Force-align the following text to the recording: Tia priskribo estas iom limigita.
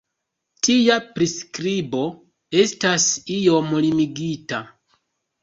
Tia 0.67 0.95
priskribo 1.17 2.01
estas 2.63 3.07
iom 3.37 3.71
limigita. 3.87 4.65